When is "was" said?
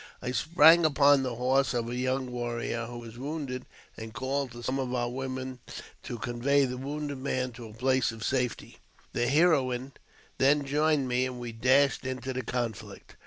2.97-3.19